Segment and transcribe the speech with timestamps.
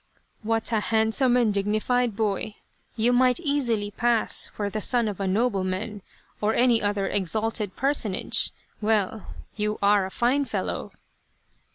[0.51, 2.55] "What a handsome and dignified boy.
[2.95, 6.01] You might easily pass for the son of a nobleman
[6.41, 8.49] or any other exalted personage.
[8.81, 10.91] Well, you are a fine fellow